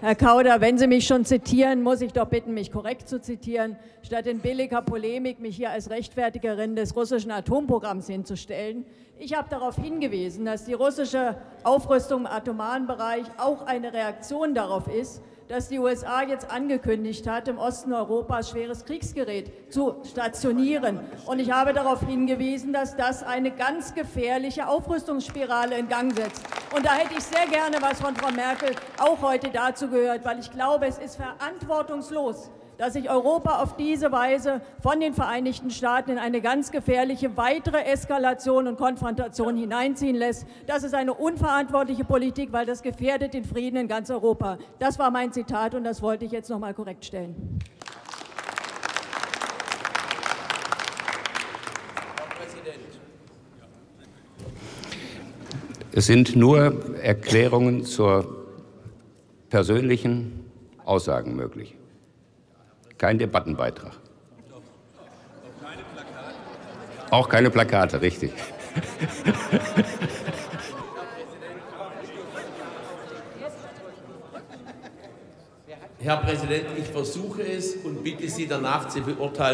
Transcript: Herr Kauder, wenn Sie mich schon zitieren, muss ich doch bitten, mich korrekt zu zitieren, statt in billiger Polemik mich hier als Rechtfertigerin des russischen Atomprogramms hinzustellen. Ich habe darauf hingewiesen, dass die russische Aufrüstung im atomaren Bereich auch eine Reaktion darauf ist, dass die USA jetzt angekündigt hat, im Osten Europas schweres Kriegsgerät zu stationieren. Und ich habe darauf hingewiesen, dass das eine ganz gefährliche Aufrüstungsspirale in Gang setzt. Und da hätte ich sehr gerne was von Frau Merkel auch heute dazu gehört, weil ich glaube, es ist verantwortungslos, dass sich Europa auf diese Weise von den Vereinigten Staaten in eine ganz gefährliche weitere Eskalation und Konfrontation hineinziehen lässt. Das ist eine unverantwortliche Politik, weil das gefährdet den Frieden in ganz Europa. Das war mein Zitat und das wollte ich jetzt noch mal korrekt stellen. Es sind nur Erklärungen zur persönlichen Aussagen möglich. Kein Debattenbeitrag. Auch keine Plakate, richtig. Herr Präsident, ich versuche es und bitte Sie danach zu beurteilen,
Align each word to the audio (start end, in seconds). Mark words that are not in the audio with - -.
Herr 0.00 0.14
Kauder, 0.14 0.60
wenn 0.60 0.78
Sie 0.78 0.86
mich 0.86 1.06
schon 1.06 1.24
zitieren, 1.24 1.82
muss 1.82 2.00
ich 2.00 2.12
doch 2.12 2.26
bitten, 2.26 2.54
mich 2.54 2.70
korrekt 2.70 3.08
zu 3.08 3.20
zitieren, 3.20 3.76
statt 4.02 4.26
in 4.26 4.40
billiger 4.40 4.82
Polemik 4.82 5.40
mich 5.40 5.56
hier 5.56 5.70
als 5.70 5.90
Rechtfertigerin 5.90 6.76
des 6.76 6.94
russischen 6.94 7.30
Atomprogramms 7.30 8.06
hinzustellen. 8.06 8.84
Ich 9.18 9.36
habe 9.36 9.48
darauf 9.48 9.76
hingewiesen, 9.76 10.44
dass 10.44 10.64
die 10.64 10.74
russische 10.74 11.36
Aufrüstung 11.68 12.20
im 12.20 12.26
atomaren 12.26 12.86
Bereich 12.86 13.26
auch 13.36 13.66
eine 13.66 13.92
Reaktion 13.92 14.54
darauf 14.54 14.88
ist, 14.88 15.20
dass 15.48 15.68
die 15.68 15.78
USA 15.78 16.22
jetzt 16.22 16.50
angekündigt 16.50 17.28
hat, 17.28 17.46
im 17.46 17.58
Osten 17.58 17.92
Europas 17.92 18.48
schweres 18.48 18.86
Kriegsgerät 18.86 19.70
zu 19.70 19.96
stationieren. 20.10 20.98
Und 21.26 21.40
ich 21.40 21.50
habe 21.50 21.74
darauf 21.74 22.00
hingewiesen, 22.06 22.72
dass 22.72 22.96
das 22.96 23.22
eine 23.22 23.50
ganz 23.50 23.94
gefährliche 23.94 24.66
Aufrüstungsspirale 24.66 25.78
in 25.78 25.88
Gang 25.88 26.14
setzt. 26.14 26.42
Und 26.74 26.86
da 26.86 26.94
hätte 26.94 27.14
ich 27.18 27.24
sehr 27.24 27.46
gerne 27.46 27.76
was 27.80 28.00
von 28.00 28.16
Frau 28.16 28.30
Merkel 28.30 28.70
auch 28.98 29.20
heute 29.20 29.50
dazu 29.50 29.88
gehört, 29.88 30.24
weil 30.24 30.38
ich 30.38 30.50
glaube, 30.50 30.86
es 30.86 30.96
ist 30.96 31.16
verantwortungslos, 31.16 32.50
dass 32.78 32.92
sich 32.92 33.10
Europa 33.10 33.60
auf 33.60 33.76
diese 33.76 34.12
Weise 34.12 34.60
von 34.80 35.00
den 35.00 35.12
Vereinigten 35.12 35.70
Staaten 35.70 36.12
in 36.12 36.18
eine 36.18 36.40
ganz 36.40 36.70
gefährliche 36.70 37.36
weitere 37.36 37.82
Eskalation 37.82 38.68
und 38.68 38.78
Konfrontation 38.78 39.56
hineinziehen 39.56 40.14
lässt. 40.14 40.46
Das 40.66 40.84
ist 40.84 40.94
eine 40.94 41.12
unverantwortliche 41.12 41.57
Politik, 41.66 42.52
weil 42.52 42.66
das 42.66 42.82
gefährdet 42.82 43.34
den 43.34 43.44
Frieden 43.44 43.76
in 43.76 43.88
ganz 43.88 44.10
Europa. 44.10 44.58
Das 44.78 44.98
war 44.98 45.10
mein 45.10 45.32
Zitat 45.32 45.74
und 45.74 45.84
das 45.84 46.02
wollte 46.02 46.24
ich 46.24 46.32
jetzt 46.32 46.50
noch 46.50 46.58
mal 46.58 46.74
korrekt 46.74 47.04
stellen. 47.04 47.58
Es 55.92 56.06
sind 56.06 56.36
nur 56.36 56.96
Erklärungen 57.02 57.84
zur 57.84 58.46
persönlichen 59.50 60.44
Aussagen 60.84 61.34
möglich. 61.34 61.74
Kein 62.98 63.18
Debattenbeitrag. 63.18 63.92
Auch 67.10 67.28
keine 67.28 67.50
Plakate, 67.50 68.00
richtig. 68.00 68.32
Herr 76.00 76.18
Präsident, 76.18 76.66
ich 76.78 76.86
versuche 76.86 77.42
es 77.42 77.74
und 77.74 78.04
bitte 78.04 78.28
Sie 78.28 78.46
danach 78.46 78.88
zu 78.88 79.00
beurteilen, 79.00 79.46